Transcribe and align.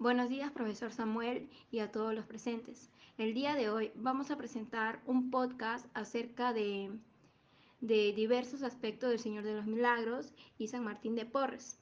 Buenos 0.00 0.30
días, 0.30 0.50
profesor 0.50 0.92
Samuel, 0.92 1.50
y 1.70 1.80
a 1.80 1.92
todos 1.92 2.14
los 2.14 2.24
presentes. 2.24 2.88
El 3.18 3.34
día 3.34 3.54
de 3.54 3.68
hoy 3.68 3.92
vamos 3.94 4.30
a 4.30 4.38
presentar 4.38 5.02
un 5.04 5.30
podcast 5.30 5.84
acerca 5.92 6.54
de, 6.54 6.90
de 7.82 8.14
diversos 8.14 8.62
aspectos 8.62 9.10
del 9.10 9.18
Señor 9.18 9.44
de 9.44 9.54
los 9.54 9.66
Milagros 9.66 10.32
y 10.56 10.68
San 10.68 10.84
Martín 10.84 11.16
de 11.16 11.26
Porres. 11.26 11.78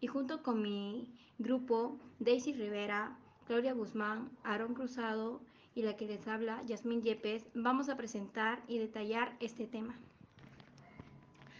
Y 0.00 0.06
junto 0.06 0.44
con 0.44 0.62
mi 0.62 1.12
grupo, 1.38 1.98
Daisy 2.20 2.52
Rivera, 2.52 3.18
Gloria 3.48 3.72
Guzmán, 3.72 4.30
Aaron 4.44 4.72
Cruzado 4.72 5.40
y 5.74 5.82
la 5.82 5.96
que 5.96 6.06
les 6.06 6.28
habla, 6.28 6.62
Yasmín 6.66 7.02
Yepes, 7.02 7.48
vamos 7.52 7.88
a 7.88 7.96
presentar 7.96 8.62
y 8.68 8.78
detallar 8.78 9.36
este 9.40 9.66
tema. 9.66 9.98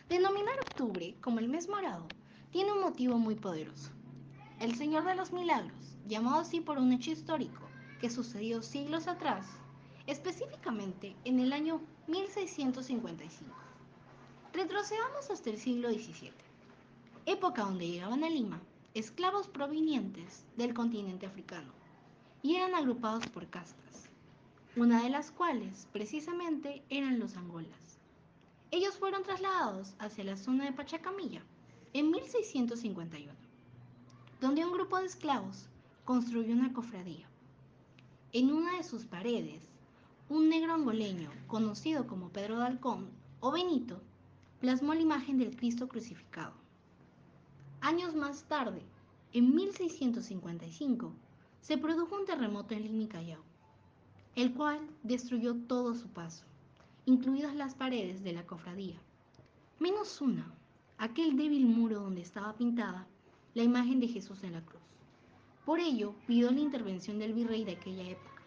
Denominar 0.08 0.60
octubre 0.60 1.16
como 1.20 1.40
el 1.40 1.48
mes 1.48 1.68
morado 1.68 2.06
tiene 2.52 2.72
un 2.72 2.80
motivo 2.80 3.18
muy 3.18 3.34
poderoso. 3.34 3.90
El 4.58 4.74
Señor 4.74 5.04
de 5.04 5.14
los 5.14 5.32
Milagros, 5.34 5.85
llamado 6.06 6.40
así 6.40 6.60
por 6.60 6.78
un 6.78 6.92
hecho 6.92 7.10
histórico 7.10 7.62
que 8.00 8.10
sucedió 8.10 8.62
siglos 8.62 9.08
atrás, 9.08 9.46
específicamente 10.06 11.16
en 11.24 11.40
el 11.40 11.52
año 11.52 11.80
1655. 12.06 13.54
Retrocedamos 14.52 15.30
hasta 15.30 15.50
el 15.50 15.58
siglo 15.58 15.90
XVII, 15.90 16.32
época 17.26 17.62
donde 17.62 17.88
llegaban 17.88 18.22
a 18.24 18.30
Lima 18.30 18.60
esclavos 18.94 19.48
provenientes 19.48 20.44
del 20.56 20.72
continente 20.72 21.26
africano 21.26 21.70
y 22.42 22.54
eran 22.54 22.74
agrupados 22.74 23.26
por 23.26 23.46
castas, 23.48 24.08
una 24.76 25.02
de 25.02 25.10
las 25.10 25.30
cuales 25.30 25.86
precisamente 25.92 26.82
eran 26.88 27.18
los 27.18 27.36
angolas. 27.36 27.98
Ellos 28.70 28.96
fueron 28.96 29.22
trasladados 29.22 29.94
hacia 29.98 30.24
la 30.24 30.36
zona 30.36 30.64
de 30.64 30.72
Pachacamilla 30.72 31.42
en 31.92 32.10
1651, 32.10 33.32
donde 34.40 34.64
un 34.64 34.72
grupo 34.72 34.98
de 34.98 35.06
esclavos 35.06 35.68
construyó 36.06 36.54
una 36.54 36.72
cofradía. 36.72 37.28
En 38.32 38.52
una 38.52 38.76
de 38.76 38.84
sus 38.84 39.04
paredes, 39.04 39.60
un 40.28 40.48
negro 40.48 40.72
angoleño, 40.72 41.32
conocido 41.48 42.06
como 42.06 42.28
Pedro 42.28 42.60
de 42.60 42.78
o 43.40 43.50
Benito, 43.50 44.00
plasmó 44.60 44.94
la 44.94 45.00
imagen 45.00 45.36
del 45.36 45.56
Cristo 45.56 45.88
crucificado. 45.88 46.52
Años 47.80 48.14
más 48.14 48.44
tarde, 48.44 48.82
en 49.32 49.52
1655, 49.52 51.12
se 51.60 51.76
produjo 51.76 52.14
un 52.14 52.24
terremoto 52.24 52.74
en 52.74 52.84
Lima 52.84 53.08
Callao, 53.08 53.42
el 54.36 54.54
cual 54.54 54.78
destruyó 55.02 55.56
todo 55.56 55.96
su 55.96 56.06
paso, 56.06 56.44
incluidas 57.04 57.56
las 57.56 57.74
paredes 57.74 58.22
de 58.22 58.32
la 58.32 58.46
cofradía, 58.46 59.00
menos 59.80 60.20
una, 60.20 60.54
aquel 60.98 61.36
débil 61.36 61.66
muro 61.66 61.98
donde 61.98 62.20
estaba 62.22 62.54
pintada 62.54 63.08
la 63.54 63.64
imagen 63.64 63.98
de 63.98 64.06
Jesús 64.06 64.44
en 64.44 64.52
la 64.52 64.64
cruz. 64.64 64.85
Por 65.66 65.80
ello, 65.80 66.14
pidió 66.28 66.52
la 66.52 66.60
intervención 66.60 67.18
del 67.18 67.34
virrey 67.34 67.64
de 67.64 67.72
aquella 67.72 68.10
época, 68.10 68.40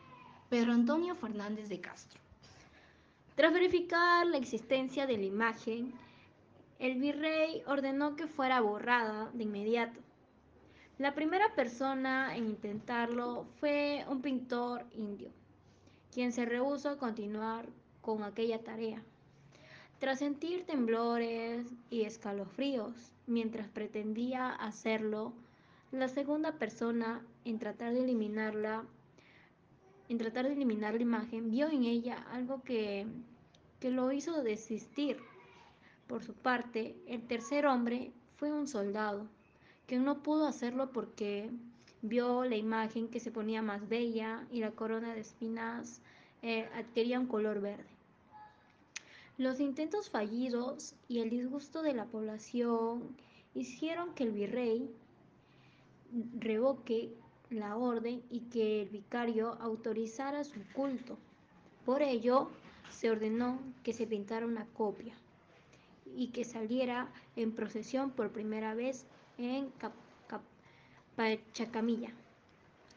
Pedro 0.50 0.72
Antonio 0.72 1.16
Fernández 1.16 1.68
de 1.68 1.82
Castro. 1.82 2.18
Tras 3.36 3.52
verificar 3.52 4.26
la 4.26 4.38
existencia 4.38 5.06
de 5.06 5.18
la 5.18 5.26
imagen, 5.26 5.94
el 6.80 6.98
virrey 6.98 7.62
ordenó 7.68 8.16
que 8.16 8.26
fuera 8.26 8.62
borrada 8.62 9.30
de 9.34 9.44
inmediato. 9.44 10.00
La 10.98 11.14
primera 11.14 11.54
persona 11.56 12.38
en 12.38 12.46
intentarlo 12.46 13.48
fue 13.60 14.06
un 14.08 14.22
pintor 14.22 14.86
indio, 14.94 15.30
quien 16.14 16.32
se 16.32 16.46
rehusó 16.46 16.92
a 16.92 16.98
continuar 16.98 17.68
con 18.00 18.24
aquella 18.24 18.64
tarea. 18.64 19.04
Tras 20.00 20.20
sentir 20.20 20.66
temblores 20.66 21.68
y 21.90 22.04
escalofríos 22.04 23.12
mientras 23.28 23.68
pretendía 23.68 24.52
hacerlo, 24.52 25.34
la 25.92 26.08
segunda 26.08 26.54
persona 26.54 27.26
en 27.46 27.60
tratar 27.60 27.94
de 27.94 28.04
eliminarla, 28.04 28.84
en 30.08 30.18
tratar 30.18 30.46
de 30.46 30.54
eliminar 30.54 30.94
la 30.94 31.02
imagen, 31.02 31.52
vio 31.52 31.70
en 31.70 31.84
ella 31.84 32.26
algo 32.32 32.62
que, 32.64 33.08
que 33.80 33.90
lo 33.90 34.12
hizo 34.12 34.44
desistir 34.44 35.18
por 36.08 36.24
su 36.24 36.34
parte, 36.34 36.96
el 37.08 37.22
tercer 37.28 37.68
hombre 37.68 38.12
fue 38.38 38.52
un 38.52 38.68
soldado, 38.68 39.28
que 39.86 40.00
no 40.00 40.24
pudo 40.24 40.48
hacerlo 40.48 40.92
porque 40.92 41.52
vio 42.02 42.46
la 42.46 42.56
imagen 42.56 43.10
que 43.10 43.20
se 43.20 43.32
ponía 43.32 43.62
más 43.62 43.88
bella 43.88 44.48
y 44.52 44.60
la 44.60 44.72
corona 44.72 45.14
de 45.14 45.22
espinas 45.22 46.02
eh, 46.42 46.70
adquiría 46.74 47.20
un 47.20 47.28
color 47.28 47.62
verde. 47.62 47.86
Los 49.38 49.60
intentos 49.60 50.10
fallidos 50.10 50.96
y 51.08 51.20
el 51.20 51.30
disgusto 51.30 51.82
de 51.82 51.94
la 51.94 52.06
población 52.06 53.16
hicieron 53.54 54.14
que 54.14 54.24
el 54.24 54.32
virrey 54.32 54.90
revoque 56.40 57.14
la 57.50 57.78
orden 57.78 58.22
y 58.30 58.42
que 58.42 58.84
el 58.84 58.90
vicario 58.90 59.58
autorizara 59.60 60.44
su 60.44 60.62
culto. 60.74 61.18
Por 61.86 62.02
ello, 62.02 62.50
se 62.90 63.10
ordenó 63.10 63.60
que 63.84 63.94
se 63.94 64.08
pintara 64.08 64.46
una 64.46 64.66
copia 64.66 65.14
y 66.16 66.28
que 66.28 66.44
saliera 66.44 67.12
en 67.36 67.52
procesión 67.52 68.12
por 68.12 68.32
primera 68.32 68.74
vez 68.74 69.06
en 69.38 69.72
Pachacamilla. 71.16 72.12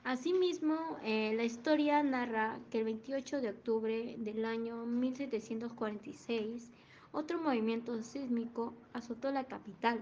Asimismo, 0.05 0.77
eh, 1.05 1.33
la 1.37 1.45
historia 1.45 2.03
narra 2.03 2.59
que 2.71 2.79
el 2.79 2.85
28 2.85 3.41
de 3.41 3.51
octubre 3.51 4.17
del 4.19 4.45
año 4.45 4.85
1746, 4.85 6.71
otro 7.13 7.41
movimiento 7.41 8.03
sísmico 8.03 8.75
azotó 8.93 9.31
la 9.31 9.45
capital, 9.45 10.01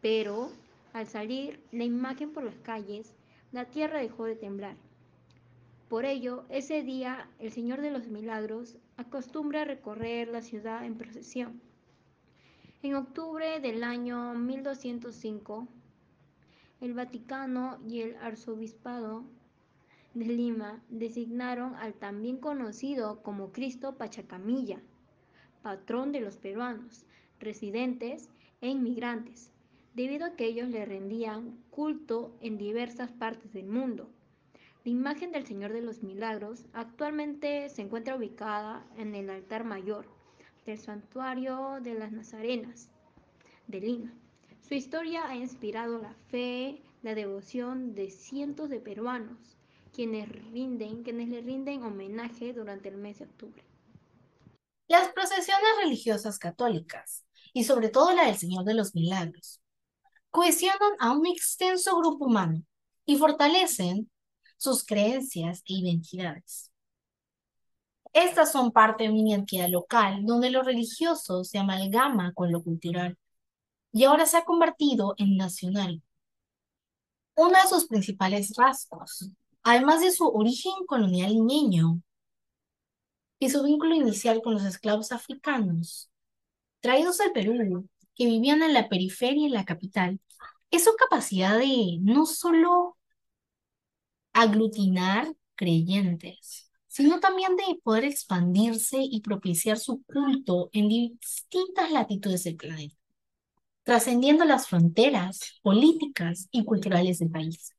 pero 0.00 0.50
al 0.92 1.06
salir 1.06 1.62
la 1.72 1.84
imagen 1.84 2.32
por 2.32 2.44
las 2.44 2.58
calles, 2.58 3.14
la 3.50 3.66
tierra 3.66 4.00
dejó 4.00 4.24
de 4.24 4.36
temblar. 4.36 4.76
Por 5.88 6.04
ello, 6.04 6.44
ese 6.48 6.82
día 6.82 7.28
el 7.38 7.52
Señor 7.52 7.82
de 7.82 7.90
los 7.90 8.08
Milagros 8.08 8.76
acostumbra 8.96 9.64
recorrer 9.64 10.28
la 10.28 10.40
ciudad 10.40 10.84
en 10.86 10.96
procesión. 10.96 11.60
En 12.82 12.94
octubre 12.94 13.60
del 13.60 13.84
año 13.84 14.34
1205, 14.34 15.68
el 16.80 16.94
Vaticano 16.94 17.78
y 17.86 18.00
el 18.00 18.16
Arzobispado 18.16 19.24
de 20.14 20.24
Lima 20.24 20.82
designaron 20.88 21.76
al 21.76 21.94
también 21.94 22.38
conocido 22.38 23.22
como 23.22 23.52
Cristo 23.52 23.96
Pachacamilla, 23.96 24.80
patrón 25.62 26.10
de 26.10 26.20
los 26.20 26.38
peruanos, 26.38 27.04
residentes 27.38 28.28
e 28.60 28.68
inmigrantes, 28.68 29.51
debido 29.94 30.26
a 30.26 30.36
que 30.36 30.46
ellos 30.46 30.68
le 30.68 30.84
rendían 30.84 31.58
culto 31.70 32.34
en 32.40 32.58
diversas 32.58 33.10
partes 33.12 33.52
del 33.52 33.66
mundo. 33.66 34.10
La 34.84 34.90
imagen 34.90 35.32
del 35.32 35.46
Señor 35.46 35.72
de 35.72 35.82
los 35.82 36.02
Milagros 36.02 36.64
actualmente 36.72 37.68
se 37.68 37.82
encuentra 37.82 38.16
ubicada 38.16 38.84
en 38.96 39.14
el 39.14 39.30
altar 39.30 39.64
mayor 39.64 40.06
del 40.66 40.78
santuario 40.78 41.78
de 41.82 41.94
las 41.94 42.12
Nazarenas 42.12 42.88
de 43.68 43.80
Lima. 43.80 44.12
Su 44.60 44.74
historia 44.74 45.28
ha 45.28 45.36
inspirado 45.36 45.98
la 45.98 46.14
fe, 46.28 46.82
la 47.02 47.14
devoción 47.14 47.94
de 47.94 48.10
cientos 48.10 48.70
de 48.70 48.80
peruanos, 48.80 49.56
quienes, 49.92 50.28
quienes 51.04 51.28
le 51.28 51.42
rinden 51.42 51.82
homenaje 51.82 52.52
durante 52.52 52.88
el 52.88 52.96
mes 52.96 53.18
de 53.18 53.26
octubre. 53.26 53.62
Las 54.88 55.08
procesiones 55.12 55.68
religiosas 55.82 56.38
católicas, 56.38 57.24
y 57.52 57.64
sobre 57.64 57.88
todo 57.88 58.12
la 58.14 58.26
del 58.26 58.36
Señor 58.36 58.64
de 58.64 58.74
los 58.74 58.94
Milagros, 58.94 59.61
cohesionan 60.32 60.92
a 60.98 61.12
un 61.12 61.26
extenso 61.26 61.96
grupo 61.98 62.24
humano 62.24 62.62
y 63.04 63.16
fortalecen 63.16 64.10
sus 64.56 64.84
creencias 64.84 65.60
e 65.66 65.74
identidades. 65.74 66.72
Estas 68.12 68.50
son 68.50 68.72
parte 68.72 69.04
de 69.04 69.10
una 69.10 69.30
identidad 69.30 69.68
local, 69.68 70.24
donde 70.24 70.50
lo 70.50 70.62
religioso 70.62 71.44
se 71.44 71.58
amalgama 71.58 72.32
con 72.34 72.50
lo 72.50 72.62
cultural 72.62 73.16
y 73.92 74.04
ahora 74.04 74.26
se 74.26 74.38
ha 74.38 74.44
convertido 74.44 75.14
en 75.18 75.36
nacional. 75.36 76.02
Uno 77.36 77.58
de 77.60 77.68
sus 77.68 77.86
principales 77.86 78.54
rasgos, 78.56 79.30
además 79.62 80.00
de 80.00 80.12
su 80.12 80.26
origen 80.28 80.86
colonial 80.86 81.44
niño 81.46 82.02
y 83.38 83.50
su 83.50 83.62
vínculo 83.62 83.94
inicial 83.94 84.40
con 84.42 84.54
los 84.54 84.64
esclavos 84.64 85.12
africanos, 85.12 86.10
traídos 86.80 87.20
al 87.20 87.32
Perú, 87.32 87.88
que 88.14 88.26
vivían 88.26 88.62
en 88.62 88.74
la 88.74 88.88
periferia 88.88 89.46
y 89.46 89.50
la 89.50 89.64
capital, 89.64 90.20
es 90.70 90.84
su 90.84 90.92
capacidad 90.96 91.58
de 91.58 91.98
no 92.00 92.26
solo 92.26 92.96
aglutinar 94.32 95.34
creyentes, 95.54 96.70
sino 96.88 97.20
también 97.20 97.56
de 97.56 97.64
poder 97.82 98.04
expandirse 98.04 98.98
y 99.00 99.20
propiciar 99.20 99.78
su 99.78 100.02
culto 100.04 100.70
en 100.72 100.88
distintas 100.88 101.90
latitudes 101.90 102.44
del 102.44 102.56
planeta, 102.56 102.96
trascendiendo 103.84 104.44
las 104.44 104.68
fronteras 104.68 105.60
políticas 105.62 106.48
y 106.52 106.64
culturales 106.64 107.18
del 107.20 107.30
país. 107.30 107.72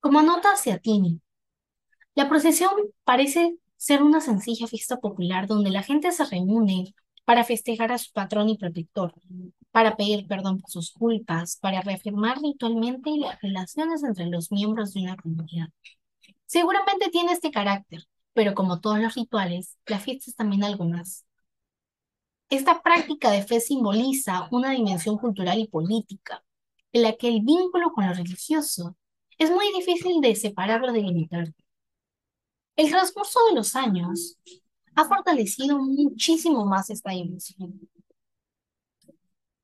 Como 0.00 0.22
nota 0.22 0.52
hacia 0.52 0.78
Tini, 0.78 1.20
la 2.14 2.28
procesión 2.28 2.72
parece 3.04 3.56
ser 3.80 4.02
una 4.02 4.20
sencilla 4.20 4.66
fiesta 4.66 4.98
popular 4.98 5.46
donde 5.46 5.70
la 5.70 5.82
gente 5.82 6.12
se 6.12 6.26
reúne 6.26 6.94
para 7.24 7.44
festejar 7.44 7.92
a 7.92 7.96
su 7.96 8.12
patrón 8.12 8.50
y 8.50 8.58
protector, 8.58 9.14
para 9.70 9.96
pedir 9.96 10.26
perdón 10.26 10.60
por 10.60 10.70
sus 10.70 10.92
culpas, 10.92 11.56
para 11.56 11.80
reafirmar 11.80 12.38
ritualmente 12.42 13.10
las 13.16 13.40
relaciones 13.40 14.04
entre 14.04 14.26
los 14.26 14.52
miembros 14.52 14.92
de 14.92 15.00
una 15.00 15.16
comunidad. 15.16 15.68
Seguramente 16.44 17.08
tiene 17.10 17.32
este 17.32 17.50
carácter, 17.50 18.04
pero 18.34 18.54
como 18.54 18.80
todos 18.80 18.98
los 18.98 19.14
rituales, 19.14 19.78
la 19.86 19.98
fiesta 19.98 20.26
es 20.28 20.36
también 20.36 20.62
algo 20.62 20.84
más. 20.84 21.24
Esta 22.50 22.82
práctica 22.82 23.30
de 23.30 23.44
fe 23.44 23.60
simboliza 23.60 24.46
una 24.50 24.72
dimensión 24.72 25.16
cultural 25.16 25.58
y 25.58 25.68
política, 25.68 26.44
en 26.92 27.00
la 27.00 27.14
que 27.14 27.28
el 27.28 27.40
vínculo 27.40 27.92
con 27.92 28.06
lo 28.06 28.12
religioso 28.12 28.94
es 29.38 29.50
muy 29.50 29.72
difícil 29.72 30.20
de 30.20 30.36
separar 30.36 30.84
o 30.84 30.92
delimitar. 30.92 31.54
El 32.80 32.88
transcurso 32.88 33.38
de 33.50 33.56
los 33.56 33.76
años 33.76 34.38
ha 34.94 35.04
fortalecido 35.04 35.78
muchísimo 35.80 36.64
más 36.64 36.88
esta 36.88 37.10
dimensión, 37.10 37.78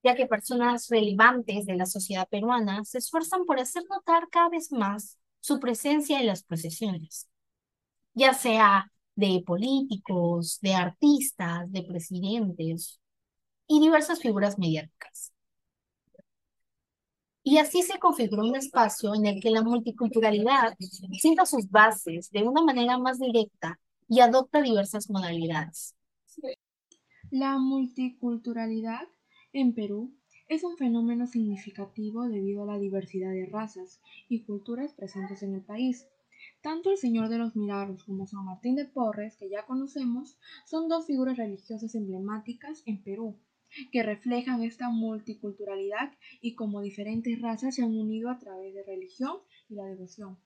ya 0.03 0.15
que 0.15 0.27
personas 0.27 0.91
relevantes 0.91 1.65
de 1.65 1.77
la 1.77 1.87
sociedad 1.87 2.29
peruana 2.29 2.85
se 2.85 2.99
esfuerzan 2.99 3.47
por 3.47 3.59
hacer 3.59 3.85
notar 3.89 4.29
cada 4.29 4.51
vez 4.51 4.71
más 4.71 5.17
su 5.41 5.59
presencia 5.59 6.21
en 6.21 6.27
las 6.27 6.43
procesiones, 6.43 7.27
ya 8.13 8.35
sea 8.35 8.93
de 9.15 9.43
políticos, 9.47 10.59
de 10.61 10.75
artistas, 10.75 11.73
de 11.73 11.85
presidentes 11.85 13.01
y 13.67 13.81
diversas 13.81 14.21
figuras 14.21 14.59
mediáticas. 14.59 15.33
Y 17.49 17.59
así 17.59 17.83
se 17.83 18.01
configuró 18.01 18.43
un 18.43 18.57
espacio 18.57 19.15
en 19.15 19.25
el 19.25 19.41
que 19.41 19.53
la 19.53 19.63
multiculturalidad 19.63 20.75
sienta 21.13 21.47
sus 21.47 21.71
bases 21.71 22.29
de 22.33 22.43
una 22.43 22.61
manera 22.61 22.99
más 22.99 23.21
directa 23.21 23.79
y 24.09 24.19
adopta 24.19 24.61
diversas 24.61 25.09
modalidades. 25.11 25.95
La 27.31 27.57
multiculturalidad 27.57 29.07
en 29.53 29.75
Perú 29.75 30.13
es 30.49 30.65
un 30.65 30.77
fenómeno 30.77 31.29
significativo 31.29 32.27
debido 32.29 32.65
a 32.65 32.67
la 32.67 32.81
diversidad 32.81 33.31
de 33.31 33.47
razas 33.47 34.01
y 34.29 34.43
culturas 34.43 34.93
presentes 34.95 35.45
en 35.45 35.55
el 35.55 35.63
país. 35.63 36.05
Tanto 36.63 36.91
el 36.91 36.99
Señor 36.99 37.29
de 37.29 37.39
los 37.39 37.55
Milagros 37.55 38.03
como 38.03 38.27
San 38.27 38.45
Martín 38.45 38.75
de 38.75 38.87
Porres, 38.87 39.37
que 39.37 39.49
ya 39.49 39.65
conocemos, 39.67 40.37
son 40.65 40.89
dos 40.89 41.07
figuras 41.07 41.37
religiosas 41.37 41.95
emblemáticas 41.95 42.83
en 42.87 43.05
Perú, 43.05 43.39
que 43.93 44.03
reflejan 44.03 44.63
esta 44.63 44.89
multiculturalidad 44.89 46.13
y 46.41 46.55
como 46.55 46.81
diferentes 46.81 47.41
razas 47.41 47.75
se 47.75 47.83
han 47.83 47.97
unido 47.97 48.31
a 48.31 48.39
través 48.39 48.75
de 48.75 48.83
religión 48.85 49.39
y 49.69 49.75
la 49.75 49.85
devoción. 49.85 50.39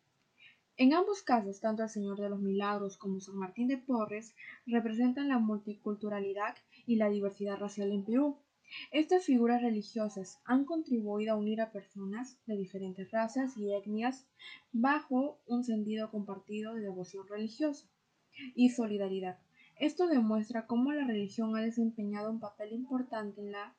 En 0.77 0.95
ambos 0.95 1.23
casos, 1.23 1.61
tanto 1.61 1.83
el 1.83 1.91
Señor 1.91 2.19
de 2.19 2.31
los 2.31 2.41
Milagros 2.41 2.97
como 2.97 3.21
San 3.21 3.37
Martín 3.37 3.69
de 3.69 3.77
Porres 3.77 4.35
representan 4.67 5.29
la 5.29 5.39
multiculturalidad 5.39 6.57
y 6.87 6.97
la 6.97 7.11
diversidad 7.11 7.59
racial 7.59 7.93
en 7.93 8.05
Perú. 8.05 8.39
Estas 8.91 9.25
figuras 9.27 9.61
religiosas 9.61 10.41
han 10.45 10.65
contribuido 10.65 11.35
a 11.35 11.37
unir 11.37 11.61
a 11.61 11.71
personas 11.71 12.39
de 12.47 12.57
diferentes 12.57 13.11
razas 13.11 13.57
y 13.57 13.75
etnias 13.75 14.27
bajo 14.73 15.41
un 15.47 15.65
sentido 15.65 16.11
compartido 16.11 16.75
de 16.75 16.83
devoción 16.83 17.27
religiosa 17.29 17.87
y 18.55 18.71
solidaridad. 18.71 19.39
Esto 19.81 20.09
demuestra 20.09 20.67
cómo 20.67 20.93
la 20.93 21.07
religión 21.07 21.57
ha 21.57 21.63
desempeñado 21.63 22.31
un 22.31 22.39
papel 22.39 22.75
importante 22.75 23.41
en 23.41 23.53
la 23.53 23.75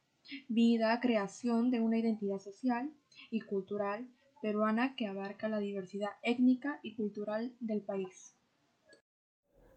vida, 0.47 0.99
creación 0.99 1.69
de 1.69 1.79
una 1.79 1.99
identidad 1.99 2.39
social 2.39 2.91
y 3.29 3.41
cultural 3.41 4.07
peruana 4.41 4.95
que 4.95 5.05
abarca 5.05 5.47
la 5.47 5.59
diversidad 5.59 6.09
étnica 6.23 6.79
y 6.81 6.95
cultural 6.95 7.53
del 7.59 7.83
país. 7.83 8.35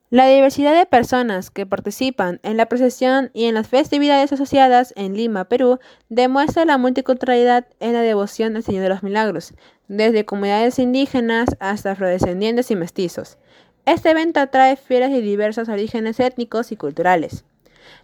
La 0.09 0.26
diversidad 0.26 0.75
de 0.79 0.87
personas 0.87 1.50
que 1.50 1.67
participan 1.67 2.41
en 2.43 2.56
la 2.56 2.70
procesión 2.70 3.31
y 3.35 3.44
en 3.44 3.55
las 3.55 3.69
festividades 3.69 4.32
asociadas 4.32 4.94
en 4.97 5.15
Lima, 5.15 5.44
Perú, 5.47 5.79
demuestra 6.09 6.65
la 6.65 6.79
multiculturalidad 6.79 7.67
en 7.81 7.93
la 7.93 8.00
devoción 8.00 8.56
al 8.56 8.62
Señor 8.62 8.85
de 8.85 8.88
los 8.88 9.03
Milagros, 9.03 9.53
desde 9.88 10.25
comunidades 10.25 10.79
indígenas 10.79 11.50
hasta 11.61 11.91
afrodescendientes 11.91 12.70
y 12.70 12.77
mestizos. 12.77 13.38
Este 13.86 14.10
evento 14.10 14.40
atrae 14.40 14.76
fieles 14.76 15.10
de 15.10 15.20
diversos 15.20 15.69
orígenes 15.69 16.19
étnicos 16.19 16.72
y 16.72 16.76
culturales. 16.76 17.44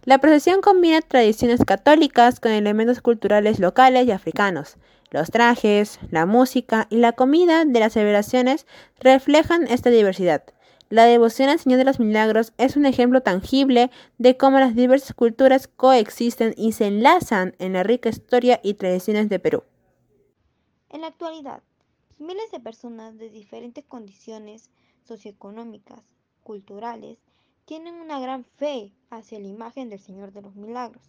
La 0.03 0.19
procesión 0.19 0.61
combina 0.61 1.01
tradiciones 1.01 1.65
católicas 1.65 2.39
con 2.39 2.51
elementos 2.51 3.01
culturales 3.01 3.59
locales 3.59 4.05
y 4.05 4.11
africanos. 4.11 4.77
Los 5.09 5.31
trajes, 5.31 5.99
la 6.11 6.27
música 6.27 6.87
y 6.91 6.97
la 6.97 7.13
comida 7.13 7.65
de 7.65 7.79
las 7.79 7.93
celebraciones 7.93 8.67
reflejan 8.99 9.67
esta 9.67 9.89
diversidad. 9.89 10.43
La 10.89 11.05
devoción 11.05 11.49
al 11.49 11.57
Señor 11.57 11.79
de 11.79 11.85
los 11.85 11.99
Milagros 11.99 12.53
es 12.57 12.75
un 12.75 12.85
ejemplo 12.85 13.21
tangible 13.21 13.89
de 14.19 14.37
cómo 14.37 14.59
las 14.59 14.75
diversas 14.75 15.15
culturas 15.15 15.67
coexisten 15.67 16.53
y 16.57 16.73
se 16.73 16.85
enlazan 16.85 17.55
en 17.57 17.73
la 17.73 17.81
rica 17.83 18.09
historia 18.09 18.59
y 18.61 18.75
tradiciones 18.75 19.29
de 19.29 19.39
Perú. 19.39 19.63
En 20.89 21.01
la 21.01 21.07
actualidad, 21.07 21.63
miles 22.19 22.51
de 22.51 22.59
personas 22.59 23.17
de 23.17 23.29
diferentes 23.29 23.83
condiciones 23.85 24.69
socioeconómicas, 25.11 26.05
culturales, 26.41 27.17
tienen 27.65 27.95
una 27.95 28.17
gran 28.21 28.45
fe 28.45 28.93
hacia 29.09 29.39
la 29.39 29.47
imagen 29.47 29.89
del 29.89 29.99
Señor 29.99 30.31
de 30.31 30.41
los 30.41 30.55
Milagros 30.55 31.03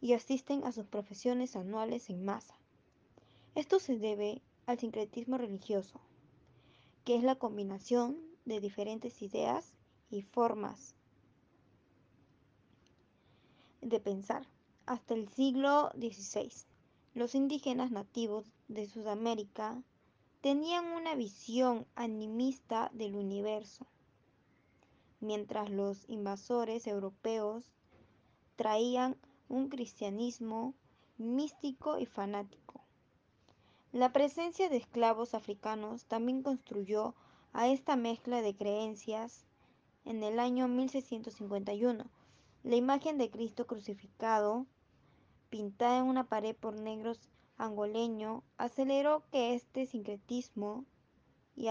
y 0.00 0.14
asisten 0.14 0.64
a 0.64 0.72
sus 0.72 0.86
profesiones 0.86 1.54
anuales 1.54 2.08
en 2.08 2.24
masa. 2.24 2.54
Esto 3.54 3.80
se 3.80 3.98
debe 3.98 4.40
al 4.64 4.78
sincretismo 4.78 5.36
religioso, 5.36 6.00
que 7.04 7.16
es 7.16 7.22
la 7.22 7.34
combinación 7.34 8.16
de 8.46 8.60
diferentes 8.60 9.20
ideas 9.20 9.74
y 10.08 10.22
formas 10.22 10.94
de 13.82 14.00
pensar. 14.00 14.46
Hasta 14.86 15.12
el 15.12 15.28
siglo 15.28 15.90
XVI, 15.90 16.50
los 17.12 17.34
indígenas 17.34 17.90
nativos 17.90 18.46
de 18.68 18.86
Sudamérica 18.86 19.82
tenían 20.48 20.86
una 20.86 21.14
visión 21.14 21.86
animista 21.94 22.90
del 22.94 23.16
universo 23.16 23.86
mientras 25.20 25.68
los 25.68 26.08
invasores 26.08 26.86
europeos 26.86 27.70
traían 28.56 29.18
un 29.50 29.68
cristianismo 29.68 30.72
místico 31.18 31.98
y 31.98 32.06
fanático. 32.06 32.80
La 33.92 34.14
presencia 34.14 34.70
de 34.70 34.78
esclavos 34.78 35.34
africanos 35.34 36.06
también 36.06 36.42
construyó 36.42 37.14
a 37.52 37.68
esta 37.68 37.96
mezcla 37.96 38.40
de 38.40 38.56
creencias. 38.56 39.44
En 40.06 40.22
el 40.22 40.40
año 40.40 40.66
1651, 40.66 42.06
la 42.62 42.74
imagen 42.74 43.18
de 43.18 43.28
Cristo 43.28 43.66
crucificado, 43.66 44.64
pintada 45.50 45.98
en 45.98 46.04
una 46.04 46.24
pared 46.24 46.56
por 46.56 46.74
negros 46.80 47.28
angoleños, 47.58 48.42
aceleró 48.56 49.24
que 49.30 49.54
este 49.54 49.86
sincretismo 49.86 50.84
y, 51.54 51.68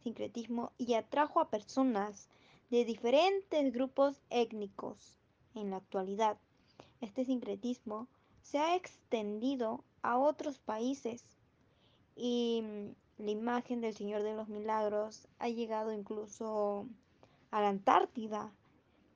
sincretismo 0.00 0.72
y 0.78 0.94
atrajo 0.94 1.40
a 1.40 1.50
personas 1.50 2.28
de 2.70 2.84
diferentes 2.84 3.72
grupos 3.72 4.20
étnicos. 4.30 5.18
En 5.54 5.70
la 5.70 5.78
actualidad, 5.78 6.38
este 7.00 7.24
sincretismo 7.24 8.06
se 8.42 8.58
ha 8.58 8.76
extendido 8.76 9.82
a 10.02 10.18
otros 10.18 10.58
países 10.58 11.24
y 12.14 12.62
mm, 12.62 13.24
la 13.24 13.30
imagen 13.30 13.80
del 13.80 13.94
Señor 13.94 14.22
de 14.22 14.34
los 14.34 14.48
Milagros 14.48 15.26
ha 15.38 15.48
llegado 15.48 15.92
incluso 15.92 16.86
a 17.50 17.60
la 17.60 17.68
Antártida, 17.68 18.52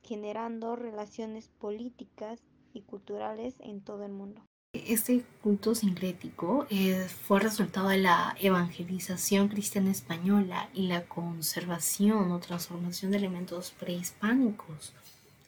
generando 0.03 0.75
relaciones 0.75 1.49
políticas 1.49 2.41
y 2.73 2.83
culturales 2.83 3.55
en 3.61 3.83
todo 3.83 4.05
el 4.05 4.13
mundo. 4.13 4.43
Este 4.75 5.23
culto 5.43 5.75
sincrético 5.75 6.67
eh, 6.71 7.07
fue 7.27 7.41
resultado 7.41 7.91
de 7.91 7.99
la 7.99 8.35
evangelización 8.41 9.49
cristiana 9.49 9.91
española 9.91 10.71
y 10.73 10.87
la 10.87 11.05
conservación 11.05 12.33
o 12.33 12.41
transformación 12.41 13.11
de 13.11 13.19
elementos 13.19 13.73
prehispánicos, 13.73 14.95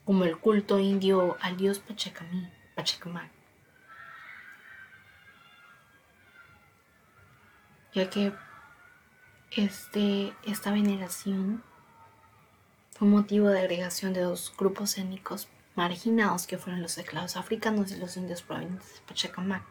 como 0.04 0.24
el 0.24 0.36
culto 0.36 0.78
indio 0.78 1.38
al 1.40 1.56
dios 1.56 1.78
Pachacamí, 1.78 2.50
Pachacamac. 2.74 3.30
Ya 7.94 8.10
que 8.10 8.34
este, 9.52 10.34
esta 10.44 10.70
veneración 10.70 11.62
fue 12.90 13.08
motivo 13.08 13.48
de 13.48 13.60
agregación 13.60 14.12
de 14.12 14.20
dos 14.20 14.52
grupos 14.58 14.98
étnicos 14.98 15.48
marginados 15.74 16.46
que 16.46 16.58
fueron 16.58 16.82
los 16.82 16.98
esclavos 16.98 17.36
africanos 17.36 17.90
y 17.90 17.96
los 17.96 18.16
indios 18.16 18.42
provenientes 18.42 18.94
de 18.94 19.00
Pachacamac. 19.06 19.62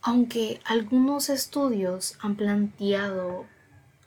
Aunque 0.00 0.60
algunos 0.64 1.28
estudios 1.28 2.16
han 2.20 2.36
planteado 2.36 3.46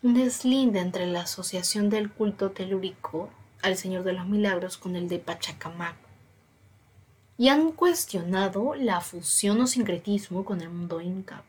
un 0.01 0.13
deslinde 0.15 0.79
entre 0.79 1.05
la 1.05 1.21
asociación 1.21 1.89
del 1.89 2.11
culto 2.11 2.51
telúrico 2.51 3.29
al 3.61 3.77
Señor 3.77 4.03
de 4.03 4.13
los 4.13 4.25
Milagros 4.25 4.77
con 4.77 4.95
el 4.95 5.07
de 5.07 5.19
Pachacamac, 5.19 5.95
y 7.37 7.49
han 7.49 7.71
cuestionado 7.71 8.75
la 8.75 9.01
fusión 9.01 9.61
o 9.61 9.67
sincretismo 9.67 10.43
con 10.45 10.61
el 10.61 10.69
mundo 10.69 11.01
inca. 11.01 11.43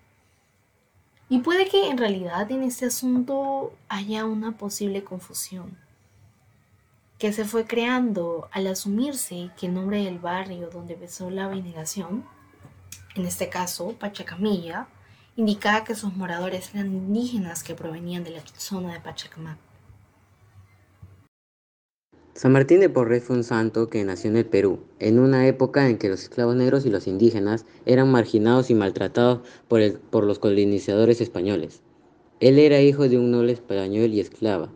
Y 1.33 1.39
puede 1.39 1.67
que 1.67 1.89
en 1.89 1.97
realidad 1.97 2.51
en 2.51 2.63
este 2.63 2.85
asunto 2.85 3.73
haya 3.89 4.27
una 4.27 4.59
posible 4.59 5.03
confusión. 5.03 5.79
que 7.19 7.33
se 7.33 7.47
fue 7.47 7.65
creando 7.65 8.51
al 8.53 8.67
asumirse 8.67 9.51
que 9.57 9.69
el 9.69 9.73
nombre 9.73 10.05
del 10.05 10.19
barrio 10.19 10.69
donde 10.69 10.93
empezó 10.93 11.31
la 11.31 11.49
veneración, 11.49 12.27
en 13.15 13.25
este 13.25 13.49
caso 13.49 13.95
Pachacamilla, 13.99 14.89
indicaba 15.35 15.85
que 15.85 15.95
sus 15.95 16.15
moradores 16.15 16.75
eran 16.75 16.89
indígenas 16.89 17.63
que 17.63 17.75
provenían 17.75 18.25
de 18.25 18.33
la 18.33 18.43
zona 18.59 18.93
de 18.93 19.01
Pachacamac. 19.01 19.57
San 22.35 22.53
Martín 22.53 22.81
de 22.81 22.89
Porres 22.89 23.25
fue 23.25 23.37
un 23.37 23.45
santo 23.45 23.91
que 23.91 24.03
nació 24.05 24.31
en 24.31 24.39
el 24.39 24.47
Perú, 24.47 24.79
en 25.01 25.19
una 25.19 25.47
época 25.47 25.91
en 25.91 25.99
que 25.99 26.09
los 26.09 26.23
esclavos 26.23 26.57
negros 26.57 26.87
y 26.87 26.91
los 26.91 27.07
indígenas 27.07 27.67
eran 27.85 28.11
marginados 28.11 28.71
y 28.71 28.75
maltratados 28.75 29.41
por, 29.69 30.01
por 30.09 30.25
los 30.25 30.39
colonizadores 30.39 31.21
españoles. 31.21 31.83
Él 32.41 32.59
era 32.59 32.81
hijo 32.81 33.07
de 33.07 33.19
un 33.19 33.31
noble 33.31 33.53
español 33.53 34.15
y 34.15 34.21
esclava, 34.21 34.73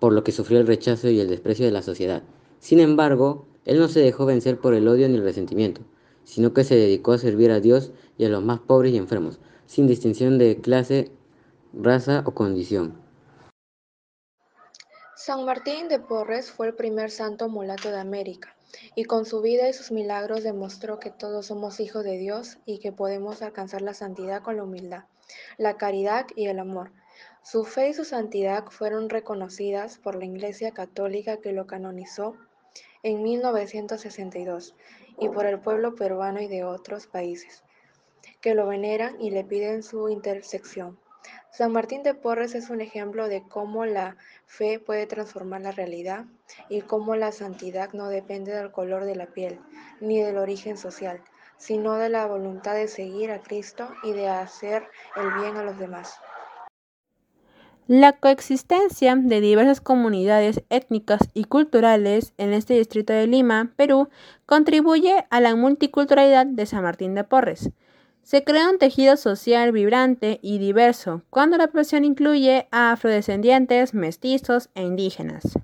por 0.00 0.12
lo 0.12 0.24
que 0.24 0.32
sufrió 0.32 0.58
el 0.58 0.66
rechazo 0.66 1.08
y 1.08 1.20
el 1.20 1.28
desprecio 1.28 1.64
de 1.64 1.70
la 1.70 1.82
sociedad. 1.82 2.24
Sin 2.58 2.80
embargo, 2.80 3.46
él 3.66 3.78
no 3.78 3.86
se 3.86 4.00
dejó 4.00 4.26
vencer 4.26 4.58
por 4.58 4.74
el 4.74 4.88
odio 4.88 5.08
ni 5.08 5.14
el 5.14 5.22
resentimiento, 5.22 5.82
sino 6.24 6.52
que 6.52 6.64
se 6.64 6.74
dedicó 6.74 7.12
a 7.12 7.18
servir 7.18 7.52
a 7.52 7.60
Dios 7.60 7.92
y 8.18 8.24
a 8.24 8.28
los 8.28 8.42
más 8.42 8.58
pobres 8.58 8.92
y 8.92 8.96
enfermos, 8.96 9.38
sin 9.66 9.86
distinción 9.86 10.38
de 10.38 10.56
clase, 10.60 11.12
raza 11.72 12.24
o 12.26 12.34
condición. 12.34 12.99
San 15.22 15.44
Martín 15.44 15.88
de 15.88 15.98
Porres 15.98 16.50
fue 16.50 16.68
el 16.68 16.74
primer 16.74 17.10
santo 17.10 17.50
mulato 17.50 17.90
de 17.90 18.00
América, 18.00 18.56
y 18.94 19.04
con 19.04 19.26
su 19.26 19.42
vida 19.42 19.68
y 19.68 19.74
sus 19.74 19.92
milagros 19.92 20.42
demostró 20.42 20.98
que 20.98 21.10
todos 21.10 21.48
somos 21.48 21.78
hijos 21.78 22.04
de 22.04 22.16
Dios 22.16 22.56
y 22.64 22.78
que 22.78 22.90
podemos 22.90 23.42
alcanzar 23.42 23.82
la 23.82 23.92
santidad 23.92 24.42
con 24.42 24.56
la 24.56 24.62
humildad, 24.62 25.04
la 25.58 25.76
caridad 25.76 26.24
y 26.36 26.46
el 26.46 26.58
amor. 26.58 26.92
Su 27.42 27.66
fe 27.66 27.90
y 27.90 27.92
su 27.92 28.06
santidad 28.06 28.64
fueron 28.70 29.10
reconocidas 29.10 29.98
por 29.98 30.14
la 30.14 30.24
Iglesia 30.24 30.72
Católica 30.72 31.36
que 31.36 31.52
lo 31.52 31.66
canonizó 31.66 32.38
en 33.02 33.22
1962 33.22 34.74
y 35.18 35.28
por 35.28 35.44
el 35.44 35.60
pueblo 35.60 35.96
peruano 35.96 36.40
y 36.40 36.48
de 36.48 36.64
otros 36.64 37.06
países, 37.06 37.62
que 38.40 38.54
lo 38.54 38.66
veneran 38.66 39.20
y 39.20 39.32
le 39.32 39.44
piden 39.44 39.82
su 39.82 40.08
intersección. 40.08 40.98
San 41.52 41.72
Martín 41.72 42.04
de 42.04 42.14
Porres 42.14 42.54
es 42.54 42.70
un 42.70 42.80
ejemplo 42.80 43.26
de 43.26 43.42
cómo 43.42 43.84
la 43.84 44.16
fe 44.46 44.78
puede 44.78 45.06
transformar 45.06 45.60
la 45.62 45.72
realidad 45.72 46.24
y 46.68 46.80
cómo 46.82 47.16
la 47.16 47.32
santidad 47.32 47.92
no 47.92 48.08
depende 48.08 48.52
del 48.52 48.70
color 48.70 49.04
de 49.04 49.16
la 49.16 49.26
piel 49.26 49.58
ni 50.00 50.22
del 50.22 50.38
origen 50.38 50.76
social, 50.76 51.20
sino 51.58 51.94
de 51.94 52.08
la 52.08 52.26
voluntad 52.26 52.74
de 52.74 52.86
seguir 52.86 53.32
a 53.32 53.42
Cristo 53.42 53.88
y 54.04 54.12
de 54.12 54.28
hacer 54.28 54.84
el 55.16 55.32
bien 55.40 55.56
a 55.56 55.64
los 55.64 55.76
demás. 55.76 56.14
La 57.88 58.12
coexistencia 58.12 59.16
de 59.16 59.40
diversas 59.40 59.80
comunidades 59.80 60.62
étnicas 60.70 61.22
y 61.34 61.46
culturales 61.46 62.32
en 62.38 62.52
este 62.52 62.74
distrito 62.74 63.12
de 63.12 63.26
Lima, 63.26 63.72
Perú, 63.74 64.08
contribuye 64.46 65.26
a 65.28 65.40
la 65.40 65.56
multiculturalidad 65.56 66.46
de 66.46 66.66
San 66.66 66.84
Martín 66.84 67.16
de 67.16 67.24
Porres. 67.24 67.70
Se 68.30 68.44
crea 68.44 68.70
un 68.70 68.78
tejido 68.78 69.16
social 69.16 69.72
vibrante 69.72 70.38
y 70.40 70.58
diverso 70.58 71.22
cuando 71.30 71.56
la 71.56 71.66
población 71.66 72.04
incluye 72.04 72.68
a 72.70 72.92
afrodescendientes, 72.92 73.92
mestizos 73.92 74.70
e 74.76 74.84
indígenas. 74.84 75.58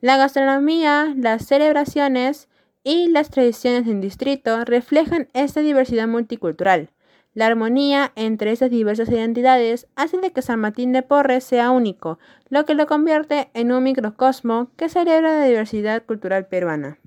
La 0.00 0.16
gastronomía, 0.16 1.12
las 1.16 1.44
celebraciones 1.44 2.48
y 2.84 3.08
las 3.08 3.30
tradiciones 3.30 3.84
del 3.84 4.00
distrito 4.00 4.64
reflejan 4.64 5.28
esta 5.32 5.58
diversidad 5.58 6.06
multicultural. 6.06 6.90
La 7.34 7.46
armonía 7.46 8.12
entre 8.14 8.52
estas 8.52 8.70
diversas 8.70 9.08
identidades 9.08 9.88
hace 9.96 10.18
de 10.18 10.30
que 10.30 10.42
San 10.42 10.60
Martín 10.60 10.92
de 10.92 11.02
Porres 11.02 11.42
sea 11.42 11.72
único, 11.72 12.20
lo 12.48 12.64
que 12.64 12.74
lo 12.74 12.86
convierte 12.86 13.50
en 13.54 13.72
un 13.72 13.82
microcosmo 13.82 14.70
que 14.76 14.88
celebra 14.88 15.40
la 15.40 15.46
diversidad 15.46 16.04
cultural 16.04 16.46
peruana. 16.46 17.00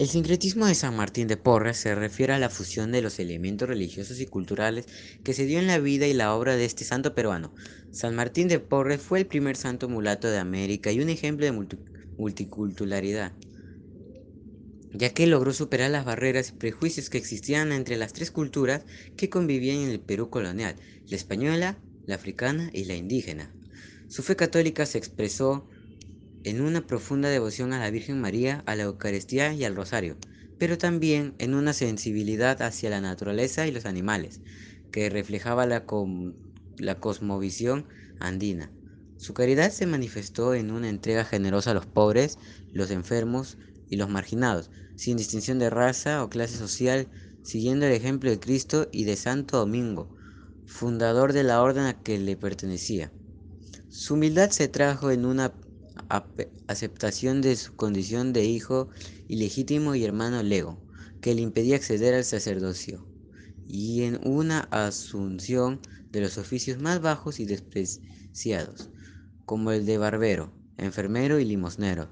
El 0.00 0.08
sincretismo 0.08 0.64
de 0.64 0.74
San 0.74 0.96
Martín 0.96 1.28
de 1.28 1.36
Porres 1.36 1.76
se 1.76 1.94
refiere 1.94 2.32
a 2.32 2.38
la 2.38 2.48
fusión 2.48 2.90
de 2.90 3.02
los 3.02 3.18
elementos 3.18 3.68
religiosos 3.68 4.18
y 4.18 4.24
culturales 4.24 4.86
que 5.22 5.34
se 5.34 5.44
dio 5.44 5.58
en 5.58 5.66
la 5.66 5.78
vida 5.78 6.06
y 6.06 6.14
la 6.14 6.34
obra 6.34 6.56
de 6.56 6.64
este 6.64 6.86
santo 6.86 7.14
peruano. 7.14 7.52
San 7.90 8.14
Martín 8.14 8.48
de 8.48 8.60
Porres 8.60 9.02
fue 9.02 9.18
el 9.18 9.26
primer 9.26 9.58
santo 9.58 9.90
mulato 9.90 10.30
de 10.30 10.38
América 10.38 10.90
y 10.90 11.00
un 11.00 11.10
ejemplo 11.10 11.44
de 11.44 11.52
multiculturalidad, 12.16 13.34
ya 14.94 15.12
que 15.12 15.26
logró 15.26 15.52
superar 15.52 15.90
las 15.90 16.06
barreras 16.06 16.48
y 16.48 16.52
prejuicios 16.52 17.10
que 17.10 17.18
existían 17.18 17.70
entre 17.70 17.98
las 17.98 18.14
tres 18.14 18.30
culturas 18.30 18.86
que 19.18 19.28
convivían 19.28 19.80
en 19.80 19.90
el 19.90 20.00
Perú 20.00 20.30
colonial, 20.30 20.76
la 21.08 21.16
española, 21.16 21.78
la 22.06 22.14
africana 22.14 22.70
y 22.72 22.86
la 22.86 22.94
indígena. 22.94 23.54
Su 24.08 24.22
fe 24.22 24.34
católica 24.34 24.86
se 24.86 24.96
expresó 24.96 25.68
en 26.44 26.60
una 26.60 26.86
profunda 26.86 27.28
devoción 27.28 27.72
a 27.72 27.78
la 27.78 27.90
Virgen 27.90 28.20
María, 28.20 28.62
a 28.66 28.74
la 28.76 28.84
Eucaristía 28.84 29.52
y 29.52 29.64
al 29.64 29.76
Rosario, 29.76 30.16
pero 30.58 30.78
también 30.78 31.34
en 31.38 31.54
una 31.54 31.72
sensibilidad 31.72 32.60
hacia 32.62 32.90
la 32.90 33.00
naturaleza 33.00 33.66
y 33.66 33.72
los 33.72 33.86
animales, 33.86 34.40
que 34.90 35.10
reflejaba 35.10 35.66
la, 35.66 35.84
la 36.78 37.00
cosmovisión 37.00 37.86
andina. 38.20 38.70
Su 39.16 39.34
caridad 39.34 39.70
se 39.70 39.86
manifestó 39.86 40.54
en 40.54 40.70
una 40.70 40.88
entrega 40.88 41.24
generosa 41.24 41.72
a 41.72 41.74
los 41.74 41.86
pobres, 41.86 42.38
los 42.72 42.90
enfermos 42.90 43.58
y 43.88 43.96
los 43.96 44.08
marginados, 44.08 44.70
sin 44.96 45.16
distinción 45.16 45.58
de 45.58 45.70
raza 45.70 46.24
o 46.24 46.30
clase 46.30 46.56
social, 46.56 47.08
siguiendo 47.42 47.86
el 47.86 47.92
ejemplo 47.92 48.30
de 48.30 48.40
Cristo 48.40 48.88
y 48.92 49.04
de 49.04 49.16
Santo 49.16 49.58
Domingo, 49.58 50.14
fundador 50.66 51.32
de 51.32 51.42
la 51.42 51.62
orden 51.62 51.84
a 51.84 52.02
que 52.02 52.18
le 52.18 52.36
pertenecía. 52.36 53.12
Su 53.88 54.14
humildad 54.14 54.50
se 54.50 54.68
trajo 54.68 55.10
en 55.10 55.24
una 55.24 55.52
aceptación 56.66 57.40
de 57.40 57.56
su 57.56 57.74
condición 57.76 58.32
de 58.32 58.44
hijo 58.44 58.88
ilegítimo 59.28 59.94
y 59.94 60.04
hermano 60.04 60.42
lego, 60.42 60.82
que 61.20 61.34
le 61.34 61.42
impedía 61.42 61.76
acceder 61.76 62.14
al 62.14 62.24
sacerdocio, 62.24 63.06
y 63.66 64.02
en 64.02 64.20
una 64.24 64.60
asunción 64.70 65.80
de 66.10 66.20
los 66.20 66.38
oficios 66.38 66.78
más 66.80 67.00
bajos 67.00 67.40
y 67.40 67.44
despreciados, 67.44 68.90
como 69.44 69.72
el 69.72 69.86
de 69.86 69.98
barbero, 69.98 70.52
enfermero 70.76 71.38
y 71.38 71.44
limosnero. 71.44 72.08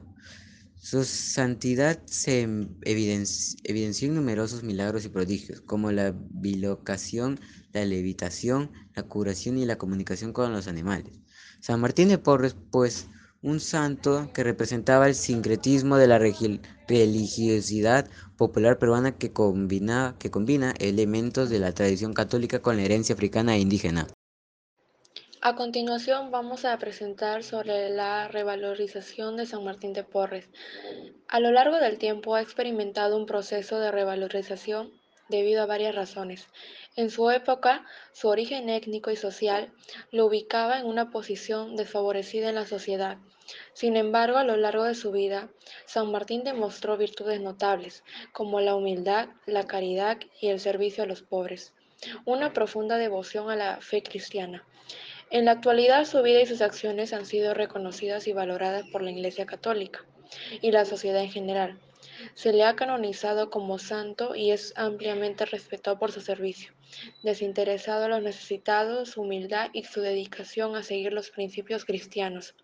Su 0.81 1.05
santidad 1.05 2.01
se 2.07 2.43
evidenció 2.83 4.09
en 4.09 4.15
numerosos 4.15 4.63
milagros 4.63 5.05
y 5.05 5.09
prodigios, 5.09 5.61
como 5.61 5.91
la 5.91 6.15
bilocación, 6.31 7.41
la 7.73 7.85
levitación, 7.85 8.71
la 8.95 9.03
curación 9.03 9.59
y 9.59 9.67
la 9.67 9.77
comunicación 9.77 10.33
con 10.33 10.53
los 10.53 10.69
animales. 10.69 11.19
San 11.61 11.81
Martín 11.81 12.09
de 12.09 12.19
Porres, 12.19 12.57
pues, 12.71 13.09
un 13.43 13.61
santo 13.61 14.31
que 14.35 14.43
representaba 14.43 15.07
el 15.07 15.15
sincretismo 15.15 15.97
de 15.97 16.09
la 16.09 16.19
religiosidad 16.19 18.09
popular 18.37 18.79
peruana 18.79 19.17
que 19.17 19.33
combina, 19.33 20.17
que 20.19 20.31
combina 20.31 20.75
elementos 20.81 21.49
de 21.49 21.61
la 21.61 21.73
tradición 21.73 22.15
católica 22.15 22.61
con 22.61 22.77
la 22.77 22.83
herencia 22.83 23.15
africana 23.15 23.55
e 23.55 23.61
indígena. 23.61 24.09
A 25.41 25.55
continuación 25.55 26.33
vamos 26.33 26.65
a 26.65 26.77
presentar 26.79 27.45
sobre 27.45 27.91
la 27.91 28.27
revalorización 28.27 29.37
de 29.37 29.47
San 29.47 29.63
Martín 29.63 29.93
de 29.93 30.03
Porres. 30.03 30.49
A 31.29 31.39
lo 31.39 31.53
largo 31.53 31.77
del 31.77 31.99
tiempo 31.99 32.35
ha 32.35 32.43
experimentado 32.43 33.17
un 33.17 33.27
proceso 33.27 33.79
de 33.79 33.93
revalorización 33.93 34.91
debido 35.29 35.63
a 35.63 35.67
varias 35.67 35.95
razones. 35.95 36.49
En 36.99 37.11
su 37.11 37.31
época, 37.31 37.87
su 38.13 38.27
origen 38.27 38.69
étnico 38.69 39.13
y 39.13 39.17
social 39.17 39.73
lo 40.11 40.27
ubicaba 40.27 40.81
en 40.81 40.87
una 40.87 41.13
posición 41.13 41.77
desfavorecida 41.77 42.49
en 42.49 42.57
la 42.57 42.67
sociedad. 42.67 43.19
Sin 43.73 43.97
embargo, 43.97 44.37
a 44.37 44.43
lo 44.43 44.57
largo 44.57 44.83
de 44.83 44.97
su 44.97 45.13
vida, 45.13 45.49
San 45.87 46.11
Martín 46.11 46.43
demostró 46.43 46.97
virtudes 46.97 47.41
notables, 47.41 48.03
como 48.33 48.61
la 48.61 48.75
humildad, 48.75 49.29
la 49.47 49.65
caridad 49.65 50.19
y 50.41 50.49
el 50.49 50.59
servicio 50.59 51.05
a 51.05 51.07
los 51.07 51.23
pobres, 51.23 51.73
una 52.25 52.53
profunda 52.53 52.99
devoción 52.99 53.49
a 53.49 53.55
la 53.55 53.81
fe 53.81 54.03
cristiana. 54.03 54.65
En 55.31 55.45
la 55.45 55.53
actualidad, 55.53 56.05
su 56.05 56.21
vida 56.23 56.41
y 56.41 56.47
sus 56.47 56.63
acciones 56.63 57.13
han 57.13 57.27
sido 57.27 57.55
reconocidas 57.55 58.27
y 58.27 58.33
valoradas 58.33 58.89
por 58.91 59.03
la 59.03 59.13
Iglesia 59.13 59.47
Católica 59.47 60.05
y 60.61 60.73
la 60.73 60.85
sociedad 60.85 61.23
en 61.23 61.31
general. 61.31 61.79
Se 62.35 62.53
le 62.53 62.65
ha 62.65 62.75
canonizado 62.75 63.51
como 63.51 63.79
santo 63.79 64.35
y 64.35 64.51
es 64.51 64.73
ampliamente 64.77 65.45
respetado 65.45 66.01
por 66.01 66.11
su 66.11 66.21
servicio, 66.21 66.73
desinteresado 67.23 68.05
a 68.05 68.09
los 68.09 68.23
necesitados, 68.23 69.11
su 69.11 69.23
humildad 69.23 69.71
y 69.73 69.85
su 69.85 70.01
dedicación 70.01 70.77
a 70.77 70.83
seguir 70.83 71.13
los 71.13 71.31
principios 71.31 71.85
cristianos. 71.85 72.55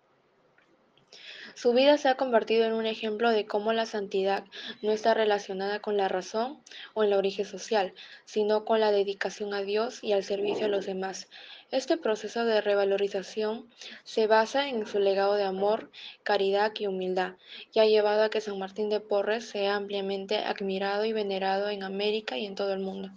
Su 1.53 1.71
vida 1.71 1.97
se 1.97 2.09
ha 2.09 2.17
convertido 2.17 2.65
en 2.65 2.73
un 2.73 2.85
ejemplo 2.85 3.29
de 3.29 3.45
cómo 3.45 3.71
la 3.71 3.85
santidad 3.85 4.43
no 4.81 4.91
está 4.91 5.13
relacionada 5.13 5.79
con 5.79 5.95
la 5.95 6.09
razón 6.09 6.61
o 6.93 7.03
el 7.03 7.13
origen 7.13 7.45
social, 7.45 7.93
sino 8.25 8.65
con 8.65 8.81
la 8.81 8.91
dedicación 8.91 9.53
a 9.53 9.61
Dios 9.61 10.03
y 10.03 10.11
al 10.11 10.25
servicio 10.25 10.65
a 10.65 10.69
los 10.69 10.85
demás. 10.85 11.29
Este 11.71 11.95
proceso 11.95 12.43
de 12.43 12.59
revalorización 12.59 13.69
se 14.03 14.27
basa 14.27 14.67
en 14.67 14.85
su 14.85 14.99
legado 14.99 15.35
de 15.35 15.43
amor, 15.43 15.91
caridad 16.23 16.73
y 16.77 16.87
humildad, 16.87 17.35
y 17.73 17.79
ha 17.79 17.85
llevado 17.85 18.23
a 18.23 18.29
que 18.29 18.41
San 18.41 18.59
Martín 18.59 18.89
de 18.89 18.99
Porres 18.99 19.47
sea 19.47 19.75
ampliamente 19.75 20.37
admirado 20.39 21.05
y 21.05 21.13
venerado 21.13 21.69
en 21.69 21.83
América 21.83 22.37
y 22.37 22.45
en 22.45 22.55
todo 22.55 22.73
el 22.73 22.79
mundo. 22.79 23.11